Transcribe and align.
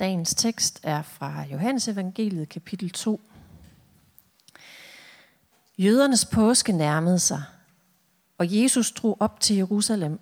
Dagens 0.00 0.34
tekst 0.34 0.80
er 0.82 1.02
fra 1.02 1.44
Johannes 1.52 1.88
evangeliet 1.88 2.48
kapitel 2.48 2.90
2. 2.90 3.20
Jødernes 5.78 6.24
påske 6.24 6.72
nærmede 6.72 7.18
sig, 7.18 7.42
og 8.38 8.62
Jesus 8.62 8.92
drog 8.92 9.16
op 9.20 9.40
til 9.40 9.56
Jerusalem. 9.56 10.20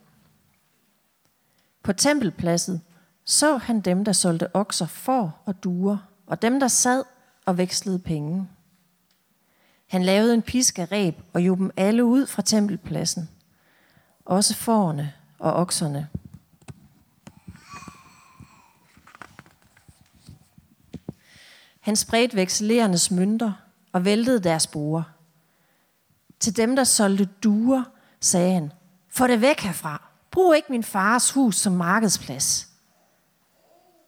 På 1.82 1.92
tempelpladsen 1.92 2.82
så 3.24 3.56
han 3.56 3.80
dem, 3.80 4.04
der 4.04 4.12
solgte 4.12 4.56
okser, 4.56 4.86
får 4.86 5.42
og 5.44 5.64
duer, 5.64 5.96
og 6.26 6.42
dem, 6.42 6.60
der 6.60 6.68
sad 6.68 7.04
og 7.46 7.58
vekslede 7.58 7.98
penge. 7.98 8.48
Han 9.86 10.02
lavede 10.02 10.34
en 10.34 10.42
pisk 10.42 10.78
af 10.78 10.92
reb 10.92 11.18
og 11.32 11.46
jog 11.46 11.58
dem 11.58 11.70
alle 11.76 12.04
ud 12.04 12.26
fra 12.26 12.42
tempelpladsen, 12.42 13.28
også 14.24 14.54
forerne 14.54 15.12
og 15.38 15.52
okserne. 15.52 16.08
Han 21.84 21.96
spredte 21.96 22.36
vekselerernes 22.36 23.10
mønter 23.10 23.52
og 23.92 24.04
væltede 24.04 24.40
deres 24.40 24.66
borer. 24.66 25.02
Til 26.40 26.56
dem, 26.56 26.76
der 26.76 26.84
solgte 26.84 27.24
duer, 27.24 27.84
sagde 28.20 28.54
han, 28.54 28.72
få 29.08 29.26
det 29.26 29.40
væk 29.40 29.60
herfra. 29.60 30.02
Brug 30.30 30.54
ikke 30.54 30.72
min 30.72 30.82
fars 30.82 31.30
hus 31.30 31.56
som 31.56 31.72
markedsplads. 31.72 32.68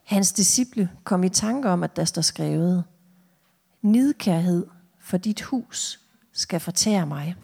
Hans 0.04 0.32
disciple 0.32 0.90
kom 1.04 1.24
i 1.24 1.28
tanke 1.28 1.68
om, 1.68 1.82
at 1.82 1.96
der 1.96 2.04
står 2.04 2.22
skrevet, 2.22 2.84
Nidkærhed 3.82 4.66
for 4.98 5.16
dit 5.16 5.42
hus 5.42 6.00
skal 6.32 6.60
fortære 6.60 7.06
mig. 7.06 7.36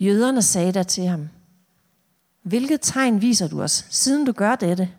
Jøderne 0.00 0.42
sagde 0.42 0.72
der 0.72 0.82
til 0.82 1.04
ham, 1.04 1.28
Hvilket 2.42 2.80
tegn 2.82 3.20
viser 3.20 3.48
du 3.48 3.62
os, 3.62 3.86
siden 3.90 4.26
du 4.26 4.32
gør 4.32 4.56
dette? 4.56 4.90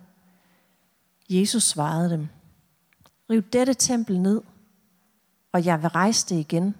Jesus 1.29 1.63
svarede 1.63 2.09
dem, 2.09 2.27
Riv 3.32 3.41
dette 3.41 3.74
tempel 3.74 4.21
ned, 4.21 4.41
og 5.51 5.65
jeg 5.65 5.82
vil 5.82 5.90
rejse 5.90 6.29
det 6.29 6.40
igen 6.40 6.76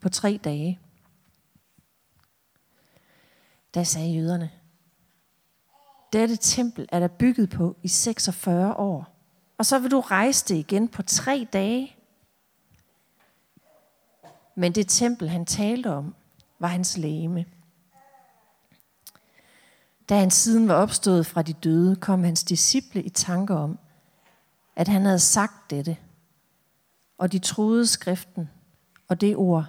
på 0.00 0.08
tre 0.08 0.40
dage. 0.44 0.80
Da 3.74 3.84
sagde 3.84 4.14
jøderne, 4.14 4.50
dette 6.12 6.36
tempel 6.36 6.88
er 6.92 7.00
der 7.00 7.08
bygget 7.08 7.50
på 7.50 7.76
i 7.82 7.88
46 7.88 8.74
år, 8.74 9.16
og 9.58 9.66
så 9.66 9.78
vil 9.78 9.90
du 9.90 10.00
rejse 10.00 10.44
det 10.48 10.54
igen 10.54 10.88
på 10.88 11.02
tre 11.02 11.48
dage. 11.52 11.96
Men 14.54 14.72
det 14.72 14.88
tempel, 14.88 15.28
han 15.28 15.46
talte 15.46 15.92
om, 15.92 16.14
var 16.58 16.68
hans 16.68 16.96
lægeme. 16.96 17.44
Da 20.08 20.18
han 20.18 20.30
siden 20.30 20.68
var 20.68 20.74
opstået 20.74 21.26
fra 21.26 21.42
de 21.42 21.52
døde, 21.52 21.96
kom 21.96 22.24
hans 22.24 22.44
disciple 22.44 23.02
i 23.02 23.08
tanke 23.08 23.54
om, 23.54 23.78
at 24.76 24.88
han 24.88 25.04
havde 25.04 25.18
sagt 25.18 25.70
dette. 25.70 25.96
Og 27.18 27.32
de 27.32 27.38
troede 27.38 27.86
skriften 27.86 28.48
og 29.08 29.20
det 29.20 29.36
ord, 29.36 29.66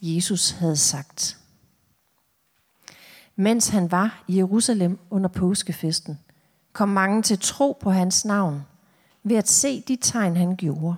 Jesus 0.00 0.50
havde 0.50 0.76
sagt. 0.76 1.38
Mens 3.36 3.68
han 3.68 3.90
var 3.90 4.24
i 4.28 4.36
Jerusalem 4.36 4.98
under 5.10 5.28
påskefesten, 5.28 6.18
kom 6.72 6.88
mange 6.88 7.22
til 7.22 7.38
tro 7.38 7.78
på 7.80 7.90
hans 7.90 8.24
navn 8.24 8.62
ved 9.22 9.36
at 9.36 9.48
se 9.48 9.80
de 9.80 9.96
tegn, 9.96 10.36
han 10.36 10.56
gjorde. 10.56 10.96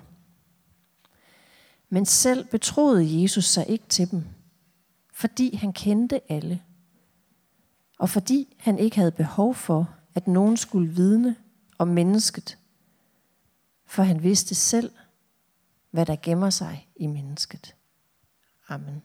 Men 1.89 2.07
selv 2.07 2.45
betroede 2.45 3.23
Jesus 3.23 3.45
sig 3.45 3.69
ikke 3.69 3.89
til 3.89 4.11
dem, 4.11 4.25
fordi 5.13 5.57
han 5.57 5.73
kendte 5.73 6.33
alle, 6.33 6.63
og 7.99 8.11
fordi 8.11 8.57
han 8.59 8.79
ikke 8.79 8.97
havde 8.97 9.11
behov 9.11 9.55
for, 9.55 9.91
at 10.15 10.29
nogen 10.29 10.57
skulle 10.57 10.93
vidne 10.93 11.37
om 11.79 11.89
mennesket, 11.89 12.58
for 13.89 14.03
han 14.03 14.23
vidste 14.23 14.55
selv, 14.55 14.93
hvad 15.91 16.07
der 16.07 16.17
gemmer 16.23 16.51
sig 16.51 16.89
i 16.97 17.07
mennesket. 17.07 17.75
Amen. 18.69 19.03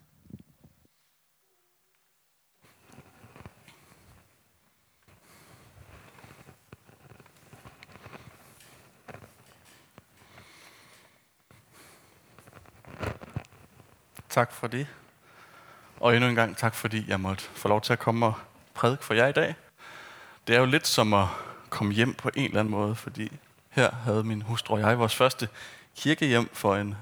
Tak 14.30 14.52
for 14.52 14.68
det. 14.68 14.88
Og 16.00 16.16
endnu 16.16 16.30
en 16.30 16.36
gang 16.36 16.58
tak, 16.58 16.76
fordi 16.76 17.10
jeg 17.10 17.20
måtte 17.20 17.44
få 17.44 17.68
lov 17.68 17.82
til 17.82 17.94
at 17.94 18.00
komme 18.00 18.26
og 18.26 18.34
prædike 18.74 19.04
for 19.04 19.14
jer 19.14 19.28
i 19.28 19.32
dag. 19.32 19.56
Det 20.48 20.56
er 20.56 20.60
jo 20.60 20.66
lidt 20.66 20.88
som 20.88 21.14
at 21.14 21.28
komme 21.70 21.94
hjem 21.94 22.14
på 22.14 22.30
en 22.36 22.46
eller 22.46 22.60
anden 22.60 22.72
måde, 22.72 22.96
fordi 22.96 23.32
her 23.74 23.92
havde 24.04 24.24
min 24.24 24.42
hustru 24.42 24.74
og 24.74 24.80
jeg 24.80 25.00
vores 25.00 25.16
første 25.16 25.50
kirkehjem 25.98 26.50
for 26.54 26.76
en 26.76 26.96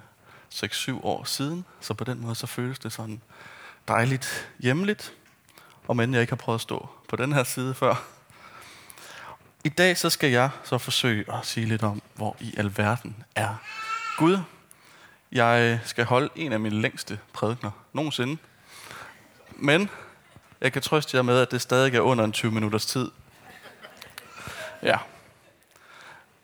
6-7 0.53 1.03
år 1.03 1.23
siden. 1.23 1.65
Så 1.81 1.93
på 1.93 2.03
den 2.03 2.21
måde 2.21 2.35
så 2.35 2.47
føles 2.47 2.79
det 2.79 2.93
sådan 2.93 3.21
dejligt 3.87 4.49
hjemligt. 4.59 5.13
Og 5.87 5.95
men 5.95 6.13
jeg 6.13 6.21
ikke 6.21 6.31
har 6.31 6.37
prøvet 6.37 6.57
at 6.57 6.61
stå 6.61 6.89
på 7.07 7.15
den 7.15 7.33
her 7.33 7.43
side 7.43 7.73
før. 7.73 8.03
I 9.63 9.69
dag 9.69 9.97
så 9.97 10.09
skal 10.09 10.31
jeg 10.31 10.49
så 10.63 10.77
forsøge 10.77 11.33
at 11.33 11.45
sige 11.45 11.65
lidt 11.65 11.83
om, 11.83 12.01
hvor 12.15 12.35
i 12.39 12.53
alverden 12.57 13.23
er 13.35 13.55
Gud. 14.17 14.39
Jeg 15.31 15.79
skal 15.85 16.05
holde 16.05 16.29
en 16.35 16.53
af 16.53 16.59
mine 16.59 16.81
længste 16.81 17.19
prædikner 17.33 17.71
nogensinde. 17.93 18.37
Men 19.51 19.89
jeg 20.61 20.73
kan 20.73 20.81
trøste 20.81 21.17
jer 21.17 21.23
med, 21.23 21.39
at 21.39 21.51
det 21.51 21.61
stadig 21.61 21.95
er 21.95 22.01
under 22.01 22.23
en 22.23 22.31
20 22.31 22.51
minutters 22.51 22.85
tid. 22.85 23.11
Ja. 24.83 24.97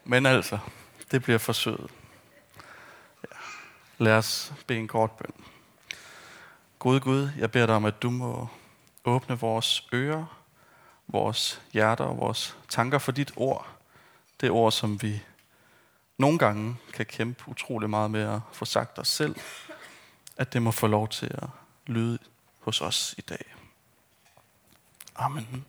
Men 0.09 0.25
altså, 0.25 0.59
det 1.11 1.23
bliver 1.23 1.37
forsøget. 1.37 1.91
Ja. 3.23 3.37
Lad 3.97 4.13
os 4.13 4.53
bede 4.67 4.79
en 4.79 4.87
kort 4.87 5.11
bøn. 5.11 5.45
Gud 6.79 6.99
Gud, 6.99 7.29
jeg 7.37 7.51
beder 7.51 7.65
dig 7.65 7.75
om, 7.75 7.85
at 7.85 8.01
du 8.01 8.09
må 8.09 8.47
åbne 9.05 9.39
vores 9.39 9.87
ører, 9.93 10.41
vores 11.07 11.61
hjerter 11.73 12.05
og 12.05 12.17
vores 12.17 12.57
tanker 12.69 12.97
for 12.97 13.11
dit 13.11 13.31
ord. 13.35 13.67
Det 14.41 14.51
ord, 14.51 14.71
som 14.71 15.01
vi 15.01 15.23
nogle 16.17 16.37
gange 16.37 16.77
kan 16.93 17.05
kæmpe 17.05 17.43
utrolig 17.47 17.89
meget 17.89 18.11
med 18.11 18.21
at 18.21 18.39
få 18.51 18.65
sagt 18.65 18.99
os 18.99 19.07
selv, 19.07 19.35
at 20.37 20.53
det 20.53 20.61
må 20.61 20.71
få 20.71 20.87
lov 20.87 21.07
til 21.07 21.25
at 21.25 21.49
lyde 21.85 22.19
hos 22.59 22.81
os 22.81 23.15
i 23.17 23.21
dag. 23.21 23.55
Amen. 25.15 25.65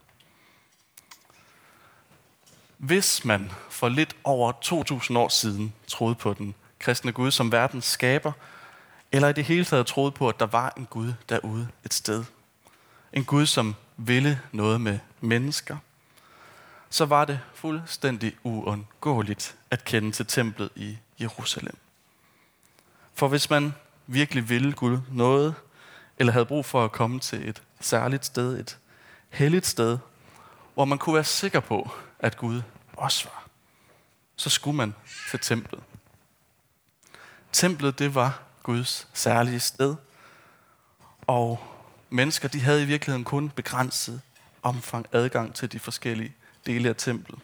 Hvis 2.79 3.25
man 3.25 3.51
for 3.71 3.89
lidt 3.89 4.17
over 4.25 4.53
2000 4.53 5.19
år 5.19 5.29
siden 5.29 5.73
troede 5.87 6.15
på 6.15 6.35
den 6.35 6.55
kristne 6.79 7.13
Gud 7.13 7.31
som 7.31 7.53
verdens 7.53 7.85
skaber, 7.85 8.33
eller 9.13 9.29
i 9.29 9.33
det 9.33 9.45
hele 9.45 9.65
taget 9.65 9.87
troede 9.87 10.11
på, 10.11 10.29
at 10.29 10.41
der 10.41 10.47
var 10.47 10.73
en 10.77 10.87
Gud 10.91 11.13
derude 11.29 11.69
et 11.85 11.95
sted, 11.95 12.25
en 13.13 13.25
Gud, 13.25 13.47
som 13.47 13.75
ville 13.97 14.41
noget 14.53 14.81
med 14.81 14.99
mennesker, 15.21 15.77
så 16.91 17.05
var 17.05 17.25
det 17.25 17.41
fuldstændig 17.55 18.37
uundgåeligt 18.43 19.57
at 19.71 19.85
kende 19.85 20.13
til 20.13 20.27
templet 20.27 20.71
i 20.77 20.99
Jerusalem. 21.21 21.77
For 23.15 23.29
hvis 23.29 23.51
man 23.51 23.75
virkelig 24.07 24.49
ville 24.49 24.73
Gud 24.73 24.99
noget, 25.13 25.55
eller 26.19 26.33
havde 26.33 26.47
brug 26.47 26.65
for 26.65 26.85
at 26.85 26.93
komme 26.93 27.21
til 27.21 27.49
et 27.49 27.63
særligt 27.81 28.25
sted, 28.25 28.59
et 28.59 28.79
helligt 29.29 29.67
sted, 29.67 29.99
hvor 30.75 30.85
man 30.85 30.99
kunne 30.99 31.15
være 31.15 31.25
sikker 31.25 31.61
på, 31.61 31.91
at 32.19 32.37
Gud 32.37 32.63
også 32.97 33.25
var, 33.25 33.47
så 34.37 34.51
skulle 34.51 34.77
man 34.77 34.95
til 35.31 35.39
templet. 35.39 35.81
Templet, 37.53 37.99
det 37.99 38.15
var 38.15 38.43
Guds 38.63 39.09
særlige 39.15 39.61
sted, 39.61 39.97
og 41.27 41.61
mennesker, 42.11 42.49
de 42.49 42.61
havde 42.61 42.83
i 42.83 42.87
virkeligheden 42.87 43.25
kun 43.25 43.51
begrænset 43.51 44.21
omfang 44.63 45.07
adgang 45.13 45.55
til 45.55 45.73
de 45.73 45.79
forskellige 45.79 46.35
dele 46.67 46.89
af 46.89 46.97
templet. 46.97 47.39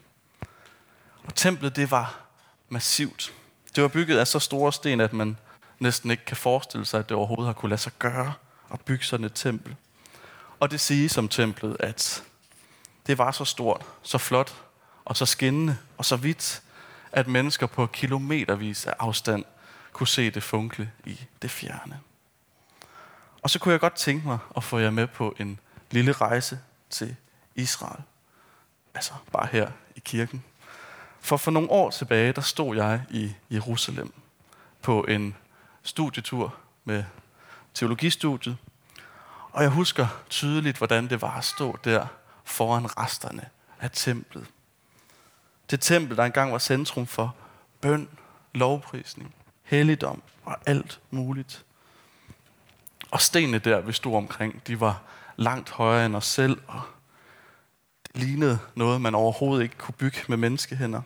Og 1.25 1.35
templet, 1.35 1.77
det 1.77 1.91
var 1.91 2.21
massivt. 2.69 3.35
Det 3.77 3.83
var 3.83 3.89
bygget 3.89 4.19
af 4.19 4.27
så 4.27 4.39
store 4.39 4.73
sten, 4.73 5.01
at 5.01 5.13
man 5.13 5.37
næsten 5.79 6.11
ikke 6.11 6.25
kan 6.25 6.37
forestille 6.37 6.87
sig, 6.87 7.01
at 7.01 7.09
det 7.09 7.17
overhovedet 7.17 7.47
har 7.47 7.53
kunne 7.53 7.71
lade 7.71 7.81
sig 7.81 7.93
gøre 7.99 8.33
at 8.73 8.81
bygge 8.81 9.05
sådan 9.05 9.27
et 9.27 9.35
tempel. 9.35 9.77
Og 10.61 10.71
det 10.71 10.81
siges 10.81 11.19
om 11.19 11.29
templet, 11.29 11.77
at 11.81 12.25
det 13.07 13.19
var 13.19 13.31
så 13.31 13.45
stort, 13.45 13.87
så 14.03 14.19
flot 14.19 14.55
og 15.05 15.17
så 15.17 15.27
skinnende 15.27 15.77
og 15.99 16.05
så 16.05 16.17
vidt, 16.17 16.63
at 17.13 17.29
mennesker 17.29 17.67
på 17.67 17.87
kilometervis 17.87 18.87
af 18.87 18.95
afstand 18.99 19.45
kunne 19.93 20.09
se 20.09 20.31
det 20.31 20.43
funkle 20.43 20.91
i 21.05 21.21
det 21.43 21.51
fjerne. 21.51 22.01
Og 23.43 23.51
så 23.51 23.59
kunne 23.59 23.73
jeg 23.73 23.81
godt 23.81 23.95
tænke 23.95 24.27
mig 24.27 24.39
at 24.57 24.65
få 24.65 24.79
jer 24.79 24.91
med 24.91 25.07
på 25.07 25.35
en 25.39 25.61
lille 25.91 26.13
rejse 26.13 26.59
til 26.91 27.17
Israel. 27.55 28.03
Altså 28.95 29.13
bare 29.33 29.49
her 29.53 29.71
i 29.97 30.01
kirken. 30.05 30.45
For 31.21 31.37
for 31.37 31.51
nogle 31.51 31.71
år 31.71 31.91
tilbage, 31.91 32.33
der 32.33 32.41
stod 32.41 32.77
jeg 32.77 33.03
i 33.11 33.35
Jerusalem 33.51 34.13
på 34.83 35.05
en 35.05 35.37
studietur 35.83 36.55
med 36.85 37.05
teologistudiet. 37.75 38.57
Og 39.53 39.63
jeg 39.63 39.71
husker 39.71 40.07
tydeligt, 40.31 40.79
hvordan 40.79 41.11
det 41.11 41.23
var 41.23 41.37
at 41.37 41.45
stå 41.45 41.79
der 41.85 42.07
foran 42.45 42.99
resterne 42.99 43.49
af 43.81 43.91
templet. 43.91 44.47
Det 45.71 45.81
tempel, 45.81 46.17
der 46.17 46.25
engang 46.25 46.53
var 46.53 46.59
centrum 46.59 47.07
for 47.07 47.35
bøn, 47.81 48.09
lovprisning, 48.53 49.35
helligdom 49.63 50.23
og 50.45 50.57
alt 50.67 51.01
muligt. 51.11 51.65
Og 53.11 53.21
stenene 53.21 53.59
der, 53.59 53.81
vi 53.81 53.93
stod 53.93 54.17
omkring, 54.17 54.67
de 54.67 54.81
var 54.81 55.03
langt 55.37 55.71
højere 55.71 56.07
end 56.07 56.17
os 56.17 56.27
selv, 56.27 56.61
og 56.67 56.81
det 58.07 58.23
lignede 58.23 58.59
noget, 58.75 59.01
man 59.01 59.15
overhovedet 59.15 59.63
ikke 59.63 59.77
kunne 59.77 59.95
bygge 59.95 60.19
med 60.29 60.37
menneskehænder. 60.37 61.03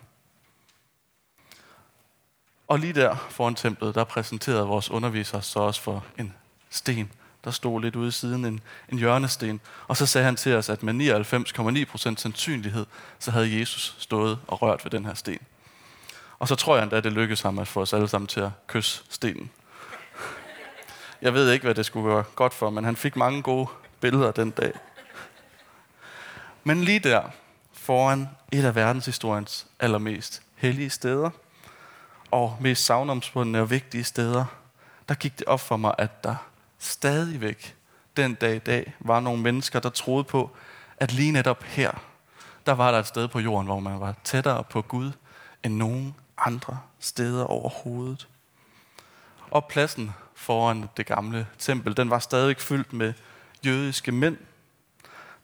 Og 2.68 2.78
lige 2.78 2.92
der 2.92 3.16
foran 3.30 3.54
templet, 3.54 3.94
der 3.94 4.04
præsenterede 4.04 4.66
vores 4.66 4.90
underviser 4.90 5.40
så 5.40 5.58
også 5.58 5.82
for 5.82 6.04
en 6.18 6.34
sten, 6.70 7.12
der 7.44 7.50
stod 7.50 7.80
lidt 7.80 7.96
ude 7.96 8.08
i 8.08 8.10
siden, 8.10 8.44
en, 8.44 8.60
en 8.88 8.98
hjørnesten. 8.98 9.60
Og 9.88 9.96
så 9.96 10.06
sagde 10.06 10.24
han 10.24 10.36
til 10.36 10.54
os, 10.54 10.68
at 10.68 10.82
med 10.82 10.94
99,9% 11.94 12.16
sandsynlighed, 12.16 12.86
så 13.18 13.30
havde 13.30 13.60
Jesus 13.60 13.96
stået 13.98 14.38
og 14.46 14.62
rørt 14.62 14.84
ved 14.84 14.90
den 14.90 15.04
her 15.04 15.14
sten. 15.14 15.38
Og 16.38 16.48
så 16.48 16.54
tror 16.54 16.76
jeg 16.76 16.82
endda, 16.82 17.00
det 17.00 17.12
lykkedes 17.12 17.40
ham 17.40 17.58
at 17.58 17.68
få 17.68 17.80
os 17.80 17.92
alle 17.92 18.08
sammen 18.08 18.26
til 18.26 18.40
at 18.40 18.50
kysse 18.66 19.02
stenen. 19.08 19.50
Jeg 21.22 21.34
ved 21.34 21.52
ikke, 21.52 21.64
hvad 21.64 21.74
det 21.74 21.86
skulle 21.86 22.08
være 22.08 22.24
godt 22.34 22.54
for, 22.54 22.70
men 22.70 22.84
han 22.84 22.96
fik 22.96 23.16
mange 23.16 23.42
gode 23.42 23.68
billeder 24.00 24.30
den 24.30 24.50
dag. 24.50 24.72
Men 26.64 26.84
lige 26.84 26.98
der, 26.98 27.22
foran 27.72 28.28
et 28.52 28.64
af 28.64 28.74
verdenshistoriens 28.74 29.66
allermest 29.80 30.42
hellige 30.56 30.90
steder, 30.90 31.30
og 32.30 32.56
mest 32.60 32.84
savnomspundne 32.84 33.60
og 33.60 33.70
vigtige 33.70 34.04
steder, 34.04 34.44
der 35.08 35.14
gik 35.14 35.38
det 35.38 35.46
op 35.46 35.60
for 35.60 35.76
mig, 35.76 35.94
at 35.98 36.24
der 36.24 36.34
stadigvæk 36.78 37.76
den 38.16 38.34
dag 38.34 38.56
i 38.56 38.58
dag 38.58 38.94
var 39.00 39.20
nogle 39.20 39.42
mennesker, 39.42 39.80
der 39.80 39.88
troede 39.88 40.24
på, 40.24 40.50
at 40.96 41.12
lige 41.12 41.32
netop 41.32 41.62
her, 41.62 41.92
der 42.66 42.72
var 42.72 42.90
der 42.90 42.98
et 42.98 43.06
sted 43.06 43.28
på 43.28 43.40
jorden, 43.40 43.66
hvor 43.66 43.80
man 43.80 44.00
var 44.00 44.14
tættere 44.24 44.64
på 44.64 44.82
Gud 44.82 45.12
end 45.64 45.74
nogen 45.74 46.14
andre 46.38 46.78
steder 46.98 47.44
overhovedet. 47.44 48.28
Og 49.50 49.64
pladsen 49.64 50.12
foran 50.34 50.88
det 50.96 51.06
gamle 51.06 51.46
tempel, 51.58 51.96
den 51.96 52.10
var 52.10 52.18
stadig 52.18 52.56
fyldt 52.60 52.92
med 52.92 53.12
jødiske 53.66 54.12
mænd, 54.12 54.36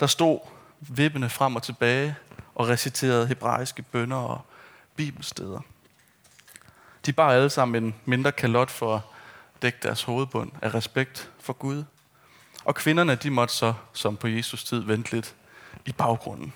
der 0.00 0.06
stod 0.06 0.38
vippende 0.81 1.31
frem 1.31 1.56
og 1.56 1.62
tilbage 1.62 2.16
og 2.54 2.69
reciterede 2.69 3.26
hebraiske 3.26 3.82
bønder 3.82 4.16
og 4.16 4.40
bibelsteder. 4.96 5.60
De 7.06 7.12
bar 7.12 7.31
alle 7.31 7.50
sammen 7.50 7.84
en 7.84 7.94
mindre 8.04 8.32
kalot 8.32 8.70
for 8.70 9.04
dække 9.62 9.78
deres 9.82 10.02
hovedbund 10.02 10.52
af 10.62 10.74
respekt 10.74 11.30
for 11.40 11.52
Gud. 11.52 11.84
Og 12.64 12.74
kvinderne, 12.74 13.14
de 13.14 13.30
måtte 13.30 13.54
så, 13.54 13.74
som 13.92 14.16
på 14.16 14.28
Jesus 14.28 14.64
tid, 14.64 14.80
vente 14.80 15.12
lidt 15.12 15.34
i 15.86 15.92
baggrunden. 15.92 16.52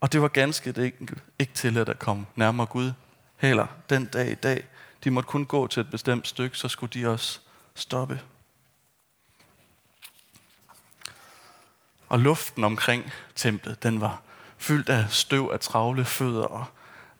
Og 0.00 0.12
det 0.12 0.22
var 0.22 0.28
ganske 0.28 0.68
enkelt 1.00 1.22
ikke 1.38 1.52
til 1.52 1.78
at 1.78 1.98
komme 1.98 2.26
nærmere 2.36 2.66
Gud 2.66 2.92
heller 3.36 3.66
den 3.90 4.06
dag 4.06 4.30
i 4.30 4.34
dag. 4.34 4.68
De 5.04 5.10
måtte 5.10 5.26
kun 5.26 5.46
gå 5.46 5.66
til 5.66 5.80
et 5.80 5.90
bestemt 5.90 6.28
stykke, 6.28 6.58
så 6.58 6.68
skulle 6.68 7.00
de 7.00 7.08
også 7.08 7.40
stoppe. 7.74 8.20
Og 12.08 12.18
luften 12.18 12.64
omkring 12.64 13.12
templet, 13.34 13.82
den 13.82 14.00
var 14.00 14.22
fyldt 14.58 14.88
af 14.88 15.10
støv 15.10 15.50
af 15.52 15.60
travle 15.60 16.04
fødder, 16.04 16.44
og 16.44 16.64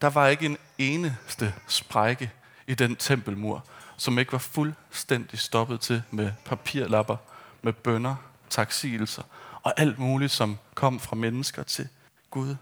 der 0.00 0.10
var 0.10 0.28
ikke 0.28 0.46
en 0.46 0.58
eneste 0.78 1.54
sprække 1.68 2.30
i 2.70 2.74
den 2.74 2.96
tempelmur, 2.96 3.64
som 3.96 4.18
ikke 4.18 4.32
var 4.32 4.38
fuldstændig 4.38 5.38
stoppet 5.38 5.80
til 5.80 6.02
med 6.10 6.32
papirlapper, 6.44 7.16
med 7.62 7.72
bønder, 7.72 8.16
taksigelser 8.50 9.22
og 9.62 9.74
alt 9.76 9.98
muligt, 9.98 10.32
som 10.32 10.58
kom 10.74 11.00
fra 11.00 11.16
mennesker 11.16 11.62
til 11.62 11.88
Gud. 12.30 12.56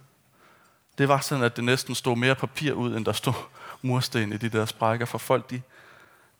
Det 0.98 1.08
var 1.08 1.20
sådan, 1.20 1.44
at 1.44 1.56
det 1.56 1.64
næsten 1.64 1.94
stod 1.94 2.16
mere 2.16 2.34
papir 2.34 2.72
ud, 2.72 2.96
end 2.96 3.04
der 3.04 3.12
stod 3.12 3.34
mursten 3.82 4.32
i 4.32 4.36
de 4.36 4.48
der 4.48 4.66
sprækker, 4.66 5.06
for 5.06 5.18
folk 5.18 5.50
de, 5.50 5.62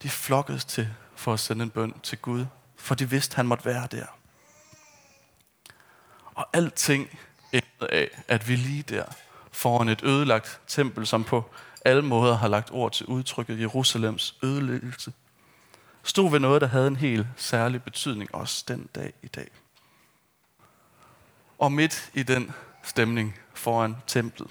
de 0.03 0.11
flokkedes 0.11 0.65
til 0.65 0.89
for 1.15 1.33
at 1.33 1.41
sende 1.41 1.63
en 1.63 1.71
bøn 1.71 1.95
til 2.03 2.19
Gud, 2.19 2.47
for 2.77 2.95
de 2.95 3.11
vidste, 3.11 3.37
han 3.37 3.47
måtte 3.47 3.65
være 3.65 3.89
der. 3.91 4.07
Og 6.35 6.47
alting 6.53 7.19
endte 7.53 7.95
af, 7.95 8.23
at 8.29 8.49
vi 8.49 8.57
lige 8.57 8.83
der 8.83 9.05
foran 9.53 9.89
et 9.89 10.03
ødelagt 10.05 10.61
tempel, 10.67 11.07
som 11.07 11.25
på 11.25 11.51
alle 11.85 12.03
måder 12.03 12.37
har 12.37 12.49
lagt 12.49 12.71
ord 12.73 12.93
til 12.93 13.07
udtrykket 13.07 13.61
Jerusalems 13.61 14.35
ødelæggelse, 14.43 15.13
stod 16.03 16.31
ved 16.31 16.41
noget, 16.41 16.61
der 16.61 16.67
havde 16.67 16.87
en 16.87 16.97
helt 16.97 17.27
særlig 17.37 17.83
betydning 17.83 18.35
også 18.35 18.65
den 18.69 18.89
dag 18.95 19.13
i 19.23 19.27
dag. 19.27 19.49
Og 21.59 21.73
midt 21.73 22.11
i 22.15 22.23
den 22.23 22.53
stemning 22.83 23.39
foran 23.55 23.97
templet, 24.07 24.51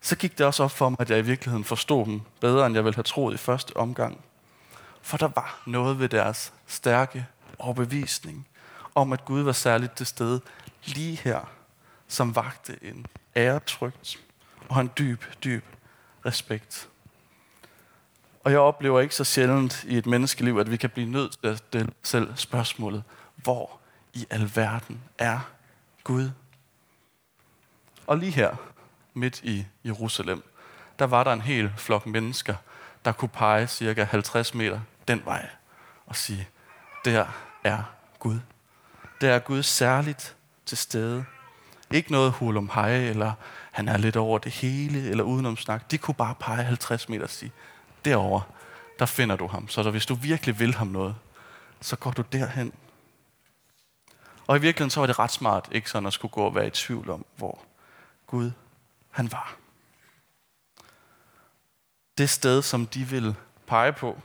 så 0.00 0.16
gik 0.16 0.38
det 0.38 0.46
også 0.46 0.64
op 0.64 0.70
for 0.70 0.88
mig, 0.88 1.00
at 1.00 1.10
jeg 1.10 1.18
i 1.18 1.22
virkeligheden 1.22 1.64
forstod 1.64 2.06
dem 2.06 2.20
bedre, 2.40 2.66
end 2.66 2.74
jeg 2.74 2.84
ville 2.84 2.94
have 2.94 3.02
troet 3.02 3.34
i 3.34 3.36
første 3.36 3.76
omgang. 3.76 4.24
For 5.02 5.16
der 5.16 5.28
var 5.28 5.62
noget 5.66 5.98
ved 5.98 6.08
deres 6.08 6.52
stærke 6.66 7.26
overbevisning 7.58 8.48
om, 8.94 9.12
at 9.12 9.24
Gud 9.24 9.42
var 9.42 9.52
særligt 9.52 9.96
til 9.96 10.06
stede 10.06 10.40
lige 10.84 11.16
her, 11.16 11.50
som 12.08 12.36
vagte 12.36 12.78
en 12.82 13.06
æretrygt 13.36 14.18
og 14.68 14.80
en 14.80 14.90
dyb, 14.98 15.24
dyb 15.44 15.64
respekt. 16.26 16.88
Og 18.44 18.52
jeg 18.52 18.60
oplever 18.60 19.00
ikke 19.00 19.14
så 19.14 19.24
sjældent 19.24 19.84
i 19.84 19.98
et 19.98 20.06
menneskeliv, 20.06 20.58
at 20.58 20.70
vi 20.70 20.76
kan 20.76 20.90
blive 20.90 21.10
nødt 21.10 21.40
til 21.40 21.48
at 21.48 21.58
stille 21.58 21.92
selv 22.02 22.36
spørgsmålet, 22.36 23.02
hvor 23.36 23.78
i 24.14 24.26
alverden 24.30 25.00
er 25.18 25.40
Gud? 26.04 26.30
Og 28.06 28.18
lige 28.18 28.32
her, 28.32 28.56
midt 29.14 29.40
i 29.42 29.66
Jerusalem, 29.84 30.42
der 30.98 31.04
var 31.04 31.24
der 31.24 31.32
en 31.32 31.40
hel 31.40 31.72
flok 31.76 32.06
mennesker, 32.06 32.54
der 33.04 33.12
kunne 33.12 33.28
pege 33.28 33.66
cirka 33.66 34.04
50 34.04 34.54
meter 34.54 34.80
den 35.08 35.22
vej 35.24 35.48
og 36.06 36.16
sige, 36.16 36.48
der 37.04 37.26
er 37.64 37.82
Gud. 38.18 38.38
Der 39.20 39.32
er 39.32 39.38
Gud 39.38 39.62
særligt 39.62 40.36
til 40.66 40.78
stede. 40.78 41.24
Ikke 41.90 42.12
noget 42.12 42.32
hul 42.32 42.56
om 42.56 42.70
hej, 42.74 42.96
eller 42.96 43.32
han 43.70 43.88
er 43.88 43.96
lidt 43.96 44.16
over 44.16 44.38
det 44.38 44.52
hele, 44.52 45.10
eller 45.10 45.24
udenom 45.24 45.56
snak. 45.56 45.90
De 45.90 45.98
kunne 45.98 46.14
bare 46.14 46.34
pege 46.40 46.62
50 46.62 47.08
meter 47.08 47.24
og 47.24 47.30
sige, 47.30 47.52
derover 48.04 48.40
der 49.00 49.06
finder 49.06 49.36
du 49.36 49.46
ham. 49.46 49.68
Så 49.68 49.82
der, 49.82 49.90
hvis 49.90 50.06
du 50.06 50.14
virkelig 50.14 50.58
vil 50.58 50.74
ham 50.74 50.86
noget, 50.86 51.16
så 51.80 51.96
går 51.96 52.10
du 52.10 52.22
derhen. 52.32 52.72
Og 54.46 54.56
i 54.56 54.60
virkeligheden 54.60 54.90
så 54.90 55.00
var 55.00 55.06
det 55.06 55.18
ret 55.18 55.30
smart, 55.30 55.68
ikke 55.72 55.90
sådan 55.90 56.06
at 56.06 56.12
skulle 56.12 56.32
gå 56.32 56.42
og 56.42 56.54
være 56.54 56.66
i 56.66 56.70
tvivl 56.70 57.10
om, 57.10 57.24
hvor 57.36 57.62
Gud 58.26 58.50
han 59.10 59.32
var. 59.32 59.56
Det 62.18 62.30
sted, 62.30 62.62
som 62.62 62.86
de 62.86 63.04
vil 63.04 63.34
pege 63.66 63.92
på, 63.92 64.20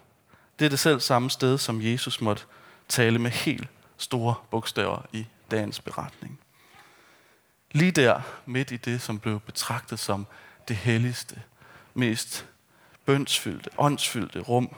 det 0.60 0.66
er 0.66 0.70
det 0.70 0.80
selv 0.80 1.00
samme 1.00 1.30
sted, 1.30 1.58
som 1.58 1.82
Jesus 1.82 2.22
måtte 2.22 2.44
tale 2.88 3.20
med 3.20 3.32
helt 3.32 3.70
store 3.98 4.36
bogstaver 4.52 5.02
i 5.12 5.28
dagens 5.52 5.80
beretning. 5.80 6.40
Lige 7.76 7.92
der, 7.92 8.22
midt 8.46 8.72
i 8.72 8.78
det, 8.78 9.02
som 9.02 9.20
blev 9.20 9.40
betragtet 9.40 10.00
som 10.00 10.28
det 10.68 10.76
helligste, 10.76 11.42
mest 11.94 12.46
bønsfyldte, 13.06 13.70
åndsfyldte 13.78 14.40
rum, 14.40 14.76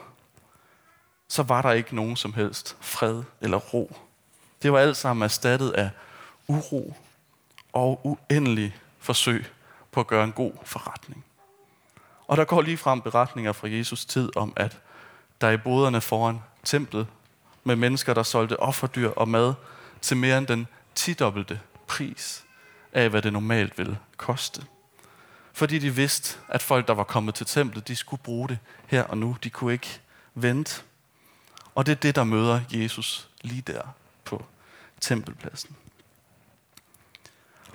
så 1.28 1.42
var 1.42 1.62
der 1.62 1.72
ikke 1.72 1.96
nogen 1.96 2.16
som 2.16 2.32
helst 2.32 2.76
fred 2.80 3.22
eller 3.40 3.56
ro. 3.56 3.96
Det 4.62 4.72
var 4.72 4.78
alt 4.78 4.96
sammen 4.96 5.22
erstattet 5.24 5.70
af 5.70 5.90
uro 6.48 6.96
og 7.72 8.06
uendelig 8.06 8.76
forsøg 8.98 9.46
på 9.92 10.00
at 10.00 10.06
gøre 10.06 10.24
en 10.24 10.32
god 10.32 10.52
forretning. 10.64 11.24
Og 12.26 12.36
der 12.36 12.44
går 12.44 12.62
lige 12.62 12.76
frem 12.76 13.00
beretninger 13.00 13.52
fra 13.52 13.68
Jesus 13.68 14.04
tid 14.04 14.36
om, 14.36 14.52
at 14.56 14.78
der 15.40 15.50
i 15.50 15.56
boderne 15.56 16.00
foran 16.00 16.40
templet 16.64 17.06
med 17.64 17.76
mennesker, 17.76 18.14
der 18.14 18.22
solgte 18.22 18.60
offerdyr 18.60 19.10
og 19.10 19.28
mad 19.28 19.54
til 20.00 20.16
mere 20.16 20.38
end 20.38 20.46
den 20.46 20.66
tidobbelte 20.94 21.60
pris 21.86 22.44
af, 22.92 23.10
hvad 23.10 23.22
det 23.22 23.32
normalt 23.32 23.78
ville 23.78 23.98
koste. 24.16 24.64
Fordi 25.52 25.78
de 25.78 25.94
vidste, 25.94 26.38
at 26.48 26.62
folk, 26.62 26.88
der 26.88 26.94
var 26.94 27.04
kommet 27.04 27.34
til 27.34 27.46
templet, 27.46 27.88
de 27.88 27.96
skulle 27.96 28.22
bruge 28.22 28.48
det 28.48 28.58
her 28.86 29.02
og 29.02 29.18
nu. 29.18 29.36
De 29.44 29.50
kunne 29.50 29.72
ikke 29.72 30.00
vente. 30.34 30.82
Og 31.74 31.86
det 31.86 31.92
er 31.92 31.96
det, 31.96 32.16
der 32.16 32.24
møder 32.24 32.60
Jesus 32.70 33.28
lige 33.40 33.62
der 33.62 33.82
på 34.24 34.44
tempelpladsen. 35.00 35.76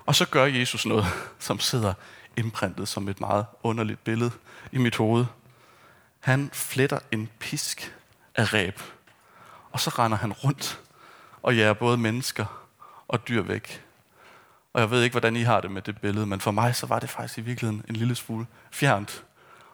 Og 0.05 0.15
så 0.15 0.25
gør 0.25 0.45
Jesus 0.45 0.85
noget, 0.85 1.05
som 1.39 1.59
sidder 1.59 1.93
indprintet 2.37 2.87
som 2.87 3.09
et 3.09 3.19
meget 3.19 3.45
underligt 3.63 4.03
billede 4.03 4.31
i 4.71 4.77
mit 4.77 4.95
hoved. 4.95 5.25
Han 6.19 6.49
fletter 6.53 6.99
en 7.11 7.29
pisk 7.39 7.95
af 8.35 8.53
ræb, 8.53 8.81
og 9.71 9.79
så 9.79 9.89
render 9.89 10.17
han 10.17 10.33
rundt 10.33 10.79
og 11.41 11.55
jager 11.55 11.73
både 11.73 11.97
mennesker 11.97 12.67
og 13.07 13.27
dyr 13.27 13.41
væk. 13.41 13.83
Og 14.73 14.81
jeg 14.81 14.91
ved 14.91 15.03
ikke, 15.03 15.13
hvordan 15.13 15.35
I 15.35 15.41
har 15.41 15.61
det 15.61 15.71
med 15.71 15.81
det 15.81 16.01
billede, 16.01 16.25
men 16.25 16.41
for 16.41 16.51
mig 16.51 16.75
så 16.75 16.87
var 16.87 16.99
det 16.99 17.09
faktisk 17.09 17.37
i 17.37 17.41
virkeligheden 17.41 17.85
en 17.89 17.95
lille 17.95 18.15
smule 18.15 18.45
fjernt. 18.71 19.25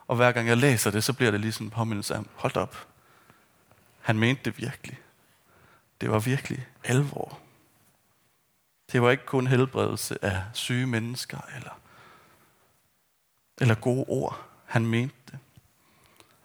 Og 0.07 0.15
hver 0.15 0.31
gang 0.31 0.47
jeg 0.47 0.57
læser 0.57 0.91
det, 0.91 1.03
så 1.03 1.13
bliver 1.13 1.31
det 1.31 1.39
lige 1.39 1.51
sådan 1.51 1.67
en 1.67 1.71
påmindelse 1.71 2.15
af, 2.15 2.23
hold 2.35 2.55
op. 2.55 2.87
Han 4.01 4.19
mente 4.19 4.41
det 4.45 4.57
virkelig. 4.57 4.99
Det 6.01 6.11
var 6.11 6.19
virkelig 6.19 6.67
alvor. 6.83 7.39
Det 8.91 9.01
var 9.01 9.11
ikke 9.11 9.25
kun 9.25 9.47
helbredelse 9.47 10.25
af 10.25 10.43
syge 10.53 10.87
mennesker, 10.87 11.37
eller 11.55 11.79
eller 13.61 13.75
gode 13.75 14.05
ord. 14.07 14.41
Han 14.65 14.85
mente 14.85 15.15
det. 15.31 15.39